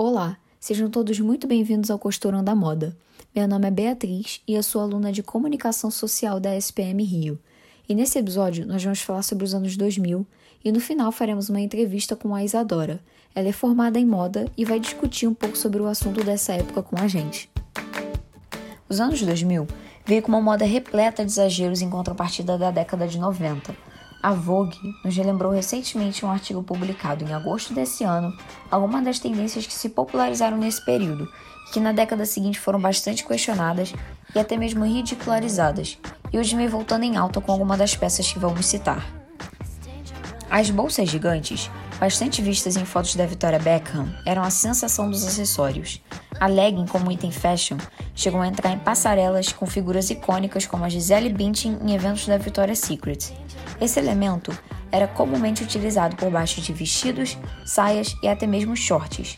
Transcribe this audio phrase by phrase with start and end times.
[0.00, 2.96] Olá, sejam todos muito bem-vindos ao Costurando a Moda.
[3.34, 7.36] Meu nome é Beatriz e eu sou aluna de Comunicação Social da SPM Rio.
[7.88, 10.24] E nesse episódio nós vamos falar sobre os anos 2000
[10.64, 13.00] e no final faremos uma entrevista com a Isadora.
[13.34, 16.80] Ela é formada em moda e vai discutir um pouco sobre o assunto dessa época
[16.80, 17.50] com a gente.
[18.88, 19.66] Os anos 2000
[20.06, 23.87] veio com uma moda repleta de exageros em contrapartida da década de 90.
[24.22, 28.36] A Vogue nos relembrou recentemente um artigo publicado em agosto desse ano
[28.70, 31.28] algumas das tendências que se popularizaram nesse período
[31.72, 33.92] que na década seguinte foram bastante questionadas
[34.34, 35.98] e até mesmo ridicularizadas,
[36.32, 39.06] e hoje vem voltando em alta com algumas das peças que vamos citar.
[40.50, 46.00] As bolsas gigantes, bastante vistas em fotos da Victoria Beckham, eram a sensação dos acessórios.
[46.40, 47.76] A legging, como item fashion,
[48.14, 52.38] chegou a entrar em passarelas com figuras icônicas como a Gisele Bündchen em eventos da
[52.38, 53.32] Victoria's Secret.
[53.80, 54.56] Esse elemento
[54.90, 59.36] era comumente utilizado por baixo de vestidos, saias e até mesmo shorts.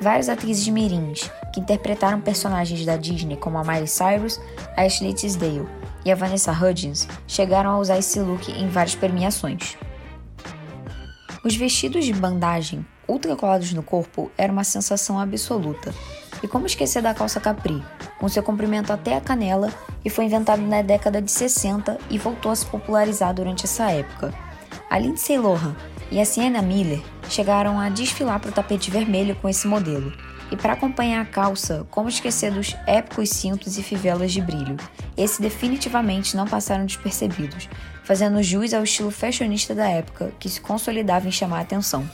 [0.00, 4.40] Várias atrizes mirins, que interpretaram personagens da Disney como a Miley Cyrus,
[4.76, 5.68] a Ashley Tisdale
[6.04, 9.76] e a Vanessa Hudgens, chegaram a usar esse look em várias premiações.
[11.44, 15.94] Os vestidos de bandagem, ultra colados no corpo, eram uma sensação absoluta.
[16.42, 17.82] E como esquecer da calça capri,
[18.18, 19.72] com seu comprimento até a canela
[20.04, 24.34] e foi inventado na década de 60 e voltou a se popularizar durante essa época.
[24.90, 25.76] A Lindsay Lohan
[26.10, 30.12] e a Sienna Miller chegaram a desfilar para o tapete vermelho com esse modelo.
[30.50, 34.76] E para acompanhar a calça, como esquecer dos épicos cintos e fivelas de brilho?
[35.16, 37.68] Esses definitivamente não passaram despercebidos,
[38.02, 42.08] fazendo jus ao estilo fashionista da época, que se consolidava em chamar a atenção.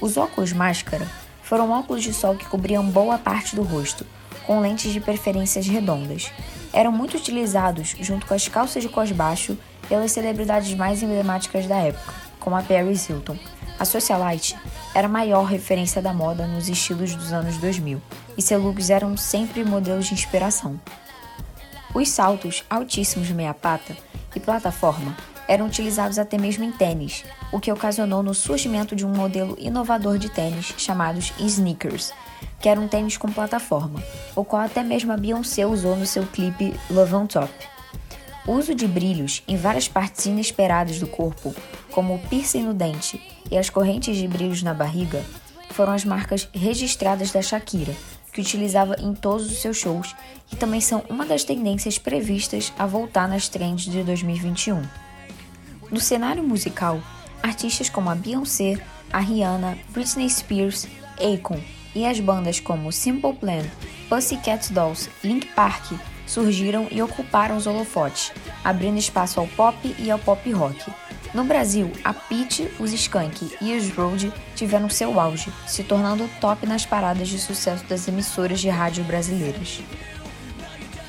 [0.00, 1.06] Os óculos máscara
[1.42, 4.06] foram óculos de sol que cobriam boa parte do rosto,
[4.46, 6.30] com lentes de preferências redondas.
[6.72, 9.56] Eram muito utilizados junto com as calças de cos baixo
[9.88, 13.36] pelas celebridades mais emblemáticas da época, como a Paris Hilton.
[13.78, 14.56] A Socialite
[14.94, 18.00] era a maior referência da moda nos estilos dos anos 2000,
[18.38, 20.80] e seus looks eram sempre modelos de inspiração.
[21.92, 23.96] Os saltos altíssimos de meia pata
[24.34, 29.10] e plataforma eram utilizados até mesmo em tênis, o que ocasionou no surgimento de um
[29.10, 32.12] modelo inovador de tênis chamados sneakers,
[32.60, 34.02] que era um tênis com plataforma,
[34.34, 37.52] o qual até mesmo a Beyoncé usou no seu clipe Love on Top.
[38.46, 41.54] O uso de brilhos em várias partes inesperadas do corpo,
[41.90, 43.20] como o piercing no dente
[43.50, 45.24] e as correntes de brilhos na barriga,
[45.70, 47.94] foram as marcas registradas da Shakira,
[48.32, 50.14] que utilizava em todos os seus shows
[50.52, 54.82] e também são uma das tendências previstas a voltar nas trends de 2021.
[55.90, 57.00] No cenário musical,
[57.42, 58.78] artistas como a Beyoncé,
[59.12, 60.88] a Rihanna, Britney Spears,
[61.18, 61.60] Akon
[61.94, 63.64] e as bandas como Simple Plan,
[64.08, 65.92] Pussycat Dolls, Link Park
[66.26, 68.32] surgiram e ocuparam os holofotes,
[68.64, 70.90] abrindo espaço ao pop e ao pop rock.
[71.34, 76.64] No Brasil, a Pitty, os Skank e os Road tiveram seu auge, se tornando top
[76.64, 79.82] nas paradas de sucesso das emissoras de rádio brasileiras.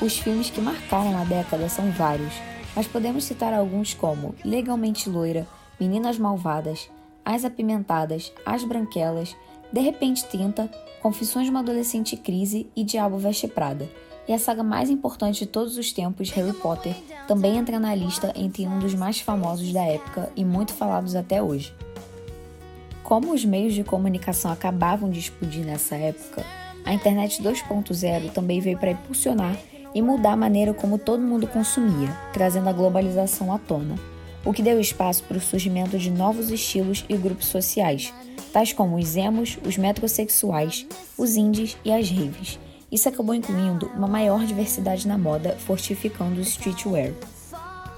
[0.01, 2.33] Os filmes que marcaram a década são vários,
[2.75, 5.47] mas podemos citar alguns como Legalmente Loira,
[5.79, 6.89] Meninas Malvadas,
[7.23, 9.35] As Apimentadas, As Branquelas,
[9.71, 10.67] De Repente 30,
[11.03, 13.87] Confissões de uma Adolescente Crise e Diabo Veste Prada,
[14.27, 16.95] e a saga mais importante de todos os tempos, Harry Potter,
[17.27, 21.41] também entra na lista entre um dos mais famosos da época e muito falados até
[21.41, 21.73] hoje.
[23.03, 26.43] Como os meios de comunicação acabavam de explodir nessa época,
[26.83, 29.55] a internet 2.0 também veio para impulsionar
[29.93, 33.95] e mudar a maneira como todo mundo consumia, trazendo a globalização à tona,
[34.43, 38.13] o que deu espaço para o surgimento de novos estilos e grupos sociais,
[38.51, 40.85] tais como os emos, os metrosexuais,
[41.17, 42.59] os indies e as raves,
[42.95, 47.11] isso acabou incluindo uma maior diversidade na moda, fortificando o streetwear.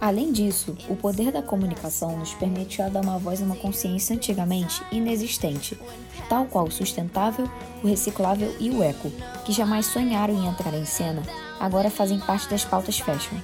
[0.01, 4.83] Além disso, o poder da comunicação nos permitiu dar uma voz a uma consciência antigamente
[4.91, 5.79] inexistente,
[6.27, 7.47] tal qual o sustentável,
[7.83, 9.11] o reciclável e o eco,
[9.45, 11.21] que jamais sonharam em entrar em cena,
[11.59, 13.43] agora fazem parte das pautas fashions.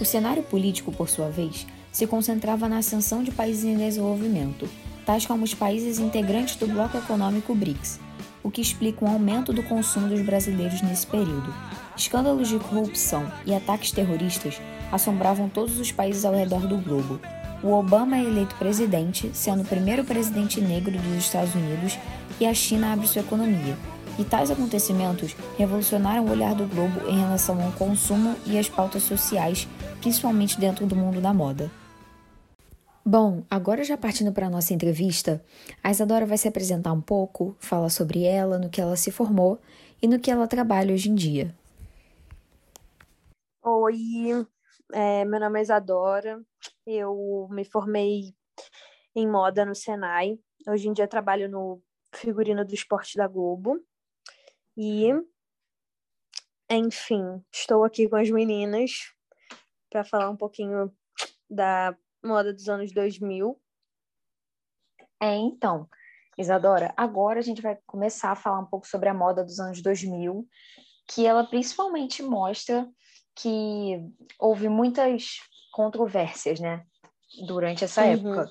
[0.00, 4.66] O cenário político, por sua vez, se concentrava na ascensão de países em desenvolvimento,
[5.04, 8.00] tais como os países integrantes do bloco econômico BRICS,
[8.44, 11.52] o que explica um aumento do consumo dos brasileiros nesse período.
[11.96, 14.60] Escândalos de corrupção e ataques terroristas
[14.92, 17.18] assombravam todos os países ao redor do globo.
[17.62, 21.98] O Obama é eleito presidente, sendo o primeiro presidente negro dos Estados Unidos,
[22.38, 23.76] e a China abre sua economia.
[24.18, 29.02] E tais acontecimentos revolucionaram o olhar do globo em relação ao consumo e às pautas
[29.04, 29.66] sociais,
[30.00, 31.70] principalmente dentro do mundo da moda.
[33.06, 35.44] Bom, agora já partindo para a nossa entrevista,
[35.82, 39.60] a Isadora vai se apresentar um pouco, falar sobre ela, no que ela se formou
[40.00, 41.54] e no que ela trabalha hoje em dia.
[43.62, 44.46] Oi,
[44.90, 46.42] é, meu nome é Isadora,
[46.86, 48.34] eu me formei
[49.14, 50.38] em moda no Senai.
[50.66, 51.82] Hoje em dia trabalho no
[52.14, 53.78] figurino do esporte da Globo.
[54.74, 55.10] E,
[56.70, 59.12] enfim, estou aqui com as meninas
[59.90, 60.90] para falar um pouquinho
[61.50, 63.60] da moda dos anos 2000.
[65.20, 65.88] É, então,
[66.36, 69.82] Isadora, agora a gente vai começar a falar um pouco sobre a moda dos anos
[69.82, 70.46] 2000,
[71.08, 72.88] que ela principalmente mostra
[73.36, 74.00] que
[74.38, 75.38] houve muitas
[75.72, 76.84] controvérsias, né,
[77.46, 78.12] durante essa uhum.
[78.12, 78.50] época,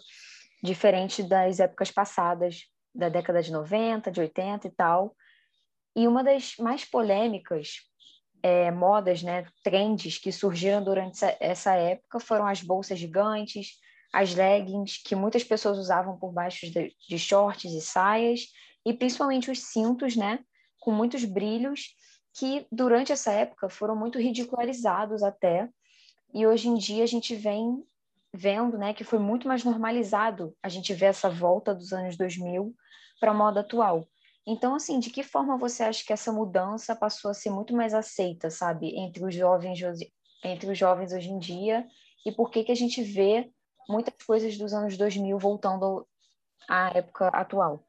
[0.61, 5.15] diferente das épocas passadas, da década de 90, de 80 e tal.
[5.95, 7.77] E uma das mais polêmicas
[8.43, 13.79] é, modas, né, trends que surgiram durante essa época foram as bolsas gigantes,
[14.11, 18.47] as leggings, que muitas pessoas usavam por baixo de, de shorts e saias,
[18.85, 20.39] e principalmente os cintos, né,
[20.77, 21.95] com muitos brilhos,
[22.37, 25.69] que durante essa época foram muito ridicularizados até,
[26.33, 27.81] e hoje em dia a gente vem
[28.33, 32.75] vendo, né, que foi muito mais normalizado a gente ver essa volta dos anos 2000
[33.19, 34.05] para a moda atual.
[34.45, 37.93] Então, assim, de que forma você acha que essa mudança passou a ser muito mais
[37.93, 39.79] aceita, sabe, entre os jovens,
[40.43, 41.87] entre os jovens hoje em dia?
[42.25, 43.49] E por que que a gente vê
[43.87, 46.05] muitas coisas dos anos 2000 voltando
[46.67, 47.85] à época atual?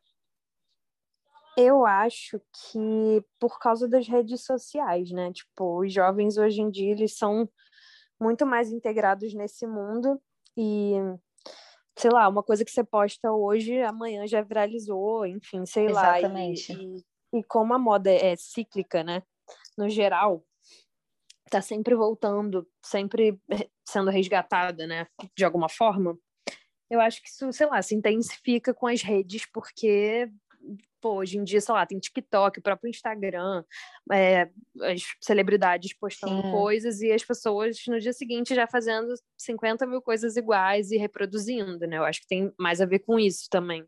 [1.56, 5.32] Eu acho que por causa das redes sociais, né?
[5.32, 7.48] Tipo, os jovens hoje em dia eles são
[8.20, 10.20] muito mais integrados nesse mundo
[10.56, 10.94] e
[11.96, 16.72] sei lá, uma coisa que você posta hoje, amanhã já viralizou, enfim, sei Exatamente.
[16.72, 16.78] lá.
[16.78, 16.96] E,
[17.32, 19.22] e, e como a moda é cíclica, né?
[19.76, 20.44] No geral,
[21.50, 23.40] tá sempre voltando, sempre
[23.86, 25.06] sendo resgatada, né?
[25.36, 26.18] De alguma forma.
[26.90, 30.30] Eu acho que isso, sei lá, se intensifica com as redes, porque
[31.04, 33.62] pô, hoje em dia, sei lá, tem TikTok, o próprio Instagram,
[34.10, 34.48] é,
[34.80, 36.50] as celebridades postando Sim.
[36.50, 41.86] coisas e as pessoas no dia seguinte já fazendo 50 mil coisas iguais e reproduzindo,
[41.86, 41.98] né?
[41.98, 43.84] Eu acho que tem mais a ver com isso também.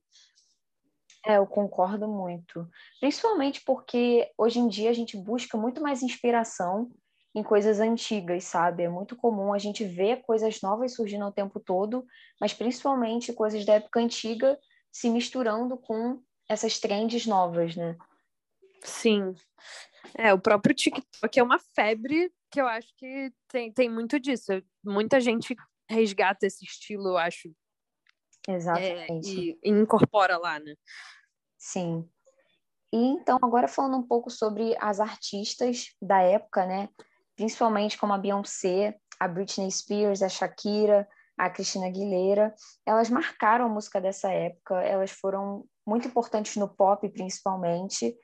[1.25, 2.69] É, eu concordo muito.
[3.01, 6.91] Principalmente porque hoje em dia a gente busca muito mais inspiração
[7.35, 8.83] em coisas antigas, sabe?
[8.83, 12.05] É muito comum a gente ver coisas novas surgindo o tempo todo,
[12.39, 14.59] mas principalmente coisas da época antiga
[14.93, 17.96] se misturando com essas trends novas, né?
[18.82, 19.34] Sim.
[20.14, 24.52] É, o próprio TikTok é uma febre que eu acho que tem, tem muito disso.
[24.84, 25.56] Muita gente
[25.88, 27.50] resgata esse estilo, eu acho.
[28.48, 29.28] Exatamente.
[29.28, 30.75] É, e, e incorpora lá, né?
[31.58, 32.08] Sim.
[32.93, 36.88] E então, agora falando um pouco sobre as artistas da época, né?
[37.34, 42.54] Principalmente como a Beyoncé, a Britney Spears, a Shakira, a Cristina Aguilera,
[42.87, 48.17] elas marcaram a música dessa época, elas foram muito importantes no pop, principalmente,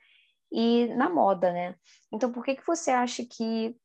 [0.51, 1.75] e na moda, né?
[2.11, 3.75] Então, por que, que você acha que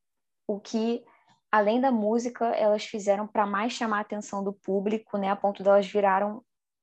[0.46, 1.04] o que,
[1.50, 5.30] além da música, elas fizeram para mais chamar a atenção do público, né?
[5.30, 6.42] A ponto delas viraram,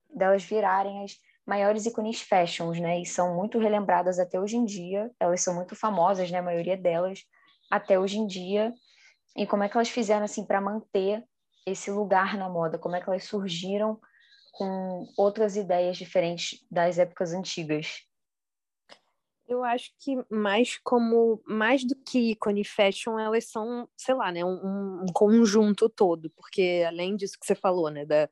[0.10, 3.00] delas virarem as maiores ícones fashions, né?
[3.00, 5.12] E são muito relembradas até hoje em dia.
[5.20, 6.40] Elas são muito famosas, né?
[6.40, 7.20] A maioria delas
[7.70, 8.74] até hoje em dia.
[9.36, 11.24] E como é que elas fizeram assim para manter
[11.66, 12.80] esse lugar na moda?
[12.80, 14.00] Como é que elas surgiram
[14.56, 18.04] com outras ideias diferentes das épocas antigas?
[19.48, 24.44] Eu acho que mais como mais do que ícone fashion, elas são, sei lá, né,
[24.44, 28.30] um, um, conjunto todo, porque além disso que você falou, né, da,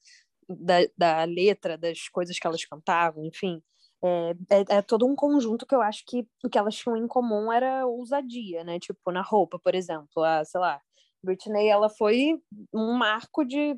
[0.50, 3.62] da, da letra, das coisas que elas cantavam, enfim,
[4.04, 7.08] é, é, é, todo um conjunto que eu acho que o que elas tinham em
[7.08, 10.82] comum era ousadia, né, tipo na roupa, por exemplo, a, sei lá,
[11.24, 12.42] Britney, ela foi
[12.74, 13.78] um marco de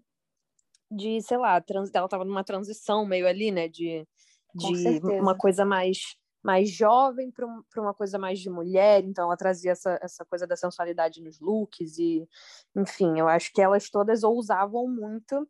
[0.95, 4.07] de, sei lá, trans, ela estava numa transição meio ali, né, de,
[4.53, 9.35] de uma coisa mais mais jovem para um, uma coisa mais de mulher, então ela
[9.35, 12.29] trazia essa, essa coisa da sensualidade nos looks e,
[12.75, 15.49] enfim, eu acho que elas todas ousavam muito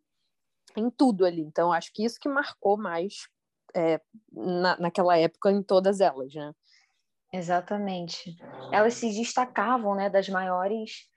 [0.74, 3.28] em tudo ali, então acho que isso que marcou mais
[3.76, 4.00] é,
[4.32, 6.54] na, naquela época em todas elas, né?
[7.34, 8.38] Exatamente.
[8.72, 11.10] Elas se destacavam, né, das maiores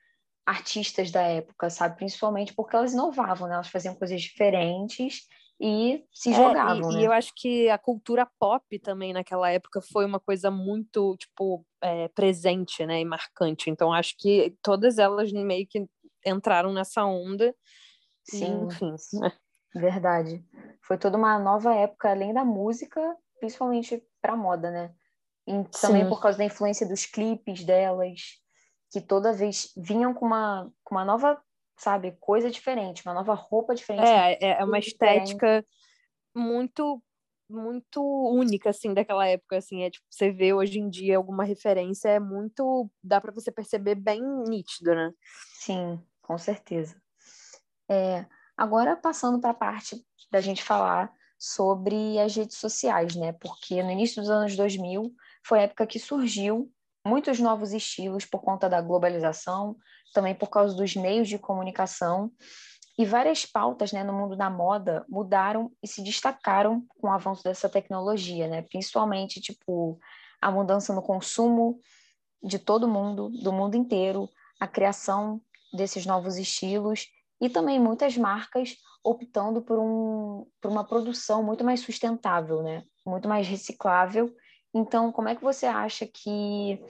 [0.49, 1.97] artistas da época, sabe?
[1.97, 3.53] Principalmente porque elas inovavam, né?
[3.53, 5.27] Elas faziam coisas diferentes
[5.61, 6.89] e se jogavam.
[6.89, 7.01] É, e, né?
[7.01, 11.63] e, eu acho que a cultura pop também naquela época foi uma coisa muito, tipo,
[11.81, 12.99] é, presente, né?
[12.99, 13.69] E marcante.
[13.69, 15.85] Então acho que todas elas meio que
[16.25, 17.53] entraram nessa onda.
[18.23, 18.95] Sim, e, enfim.
[19.21, 19.31] Né?
[19.75, 20.43] Verdade.
[20.81, 22.99] Foi toda uma nova época, além da música,
[23.39, 24.91] principalmente para moda, né?
[25.45, 26.09] E também Sim.
[26.09, 28.39] por causa da influência dos clipes delas
[28.91, 31.41] que toda vez vinham com uma, com uma nova,
[31.77, 34.07] sabe, coisa diferente, uma nova roupa diferente.
[34.07, 35.65] É, é, é uma estética
[36.35, 37.01] muito
[37.51, 37.99] muito
[38.31, 42.19] única assim daquela época assim é tipo você vê hoje em dia alguma referência é
[42.19, 45.11] muito dá para você perceber bem nítido né
[45.55, 47.01] sim com certeza
[47.89, 48.23] é,
[48.55, 53.31] agora passando para a parte da gente falar sobre as redes sociais, né?
[53.31, 55.11] Porque no início dos anos 2000
[55.43, 56.69] foi a época que surgiu
[57.05, 59.75] muitos novos estilos por conta da globalização,
[60.13, 62.31] também por causa dos meios de comunicação.
[62.97, 67.43] E várias pautas né, no mundo da moda mudaram e se destacaram com o avanço
[67.43, 68.61] dessa tecnologia, né?
[68.63, 69.97] principalmente tipo,
[70.41, 71.79] a mudança no consumo
[72.43, 74.29] de todo mundo, do mundo inteiro,
[74.59, 75.41] a criação
[75.71, 77.07] desses novos estilos
[77.39, 82.83] e também muitas marcas optando por, um, por uma produção muito mais sustentável, né?
[83.05, 84.29] muito mais reciclável
[84.73, 86.83] então, como é que você acha que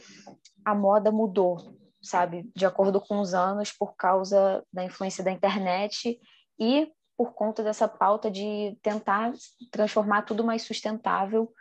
[0.66, 6.20] a moda mudou, sabe, de acordo com os anos, por causa da influência da internet
[6.60, 9.34] e por conta dessa pauta de tentar
[9.72, 11.52] transformar tudo mais sustentável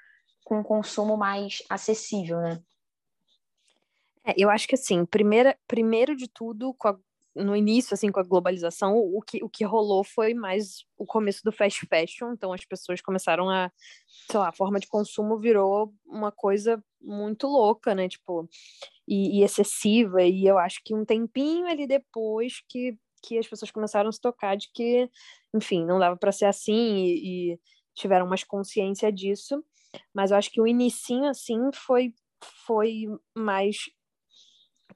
[0.45, 2.63] com um consumo mais acessível, né?
[4.25, 6.99] É, eu acho que assim, primeira, primeiro de tudo, com a
[7.39, 11.43] no início, assim, com a globalização, o que, o que rolou foi mais o começo
[11.45, 13.71] do fast fashion, então as pessoas começaram a,
[14.31, 18.49] sei lá, a forma de consumo virou uma coisa muito louca, né, tipo,
[19.07, 23.71] e, e excessiva, e eu acho que um tempinho ali depois que, que as pessoas
[23.71, 25.09] começaram a se tocar de que,
[25.55, 27.61] enfim, não dava para ser assim, e, e
[27.95, 29.65] tiveram mais consciência disso,
[30.15, 32.13] mas eu acho que o inicinho, assim, foi
[32.67, 33.77] foi mais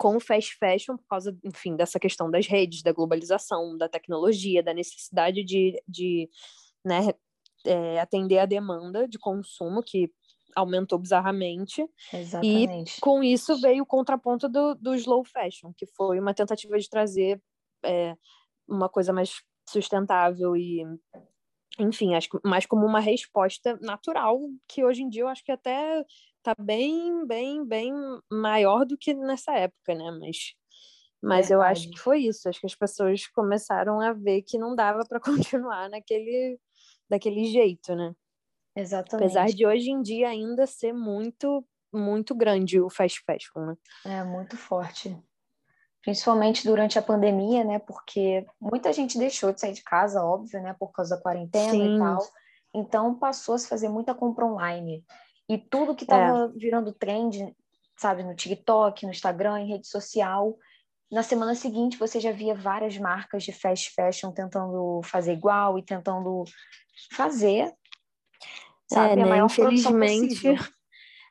[0.03, 4.61] com o fast fashion, por causa, enfim, dessa questão das redes, da globalização, da tecnologia,
[4.61, 6.29] da necessidade de, de
[6.85, 7.11] né,
[7.65, 10.11] é, atender a demanda de consumo, que
[10.57, 11.89] aumentou bizarramente.
[12.13, 12.97] Exatamente.
[12.99, 16.91] E com isso veio o contraponto do, do slow fashion, que foi uma tentativa de
[16.91, 17.41] trazer
[17.85, 18.17] é,
[18.67, 20.85] uma coisa mais sustentável e
[21.79, 25.53] enfim, acho que mais como uma resposta natural, que hoje em dia eu acho que
[25.53, 26.05] até
[26.43, 27.93] tá bem, bem, bem
[28.31, 30.11] maior do que nessa época, né?
[30.21, 30.55] Mas,
[31.23, 32.49] mas eu acho que foi isso.
[32.49, 35.21] Acho que as pessoas começaram a ver que não dava para
[35.57, 36.59] continuar naquele,
[37.09, 38.13] daquele jeito, né?
[38.75, 39.27] Exatamente.
[39.27, 43.77] Apesar de hoje em dia ainda ser muito, muito grande o fast fashion, né?
[44.05, 45.17] É, muito forte.
[46.03, 47.79] Principalmente durante a pandemia, né?
[47.79, 50.75] Porque muita gente deixou de sair de casa, óbvio, né?
[50.79, 51.97] Por causa da quarentena Sim.
[51.97, 52.19] e tal.
[52.75, 55.05] Então passou a se fazer muita compra online.
[55.49, 56.59] E tudo que estava é.
[56.59, 57.55] virando trend,
[57.97, 60.57] sabe, no TikTok, no Instagram, em rede social,
[61.13, 65.83] na semana seguinte você já via várias marcas de fast fashion tentando fazer igual e
[65.83, 66.45] tentando
[67.11, 67.71] fazer,
[68.91, 69.25] sabe, é, a né?
[69.27, 70.43] maior Infelizmente,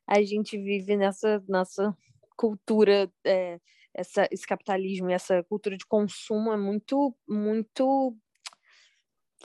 [0.08, 1.98] a gente vive nessa nossa
[2.38, 3.60] cultura, é,
[3.94, 8.15] essa, esse capitalismo e essa cultura de consumo é muito, muito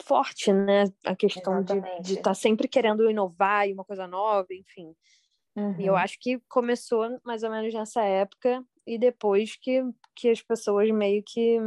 [0.02, 0.84] forte, né?
[1.04, 2.02] A questão Exatamente.
[2.02, 4.94] de estar tá sempre querendo inovar e uma coisa nova, enfim.
[5.56, 5.80] Uhum.
[5.80, 5.98] E eu uhum.
[5.98, 9.82] acho que começou mais ou menos nessa época e depois que,
[10.14, 11.58] que as pessoas meio que,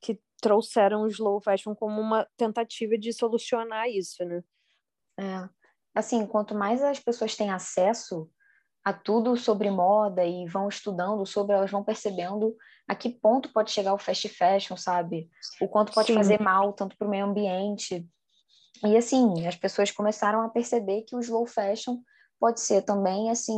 [0.00, 4.42] que trouxeram o slow fashion como uma tentativa de solucionar isso, né?
[5.18, 5.48] É.
[5.94, 8.30] Assim, quanto mais as pessoas têm acesso
[8.84, 12.56] a tudo sobre moda e vão estudando sobre, elas vão percebendo
[12.88, 15.30] a que ponto pode chegar o fast fashion, sabe?
[15.60, 16.14] O quanto pode Sim.
[16.14, 18.06] fazer mal tanto para o meio ambiente.
[18.84, 21.98] E assim, as pessoas começaram a perceber que o slow fashion
[22.40, 23.56] pode ser também assim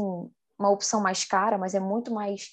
[0.58, 2.50] uma opção mais cara, mas é muito mais,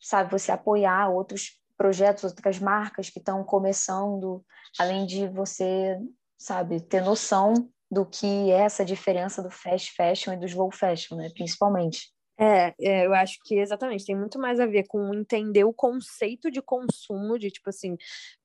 [0.00, 4.44] sabe, você apoiar outros projetos, outras marcas que estão começando,
[4.78, 5.96] além de você,
[6.36, 11.16] sabe, ter noção do que é essa diferença do fast fashion e do slow fashion,
[11.16, 12.12] né, principalmente.
[12.38, 16.50] É, é, eu acho que exatamente tem muito mais a ver com entender o conceito
[16.50, 17.98] de consumo, de tipo assim,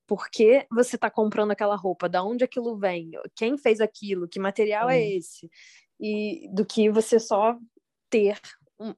[0.06, 4.40] por que você está comprando aquela roupa, da onde aquilo vem, quem fez aquilo, que
[4.40, 5.50] material é esse,
[6.00, 7.58] e do que você só
[8.10, 8.38] ter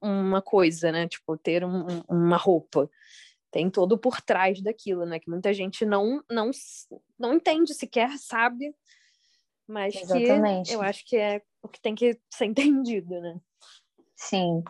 [0.02, 1.08] uma coisa, né?
[1.08, 2.90] Tipo, ter um, uma roupa.
[3.52, 5.20] Tem todo por trás daquilo, né?
[5.20, 6.50] Que muita gente não, não,
[7.20, 8.74] não entende sequer, sabe
[9.68, 10.70] mas Exatamente.
[10.70, 13.40] que eu acho que é o que tem que ser entendido, né?
[14.16, 14.64] Sim.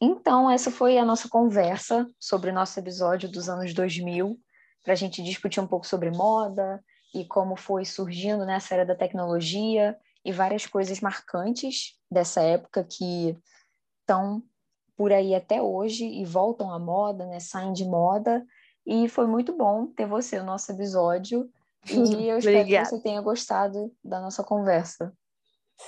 [0.00, 4.38] Então, essa foi a nossa conversa sobre o nosso episódio dos anos 2000,
[4.82, 6.82] para a gente discutir um pouco sobre moda
[7.14, 13.38] e como foi surgindo nessa era da tecnologia e várias coisas marcantes dessa época que
[14.00, 14.42] estão
[14.96, 17.40] por aí até hoje e voltam à moda, né?
[17.40, 18.44] Saem de moda.
[18.86, 21.50] E foi muito bom ter você no nosso episódio.
[21.90, 21.94] E
[22.28, 25.12] eu espero que você tenha gostado da nossa conversa.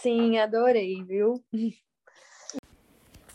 [0.02, 1.42] Sim, adorei, viu?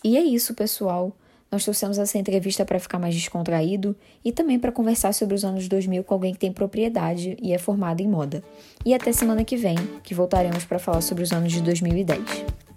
[0.04, 1.16] E é isso, pessoal.
[1.52, 5.68] Nós trouxemos essa entrevista para ficar mais descontraído e também para conversar sobre os anos
[5.68, 8.42] 2000 com alguém que tem propriedade e é formado em moda.
[8.86, 12.71] E até semana que vem, que voltaremos para falar sobre os anos de 2010.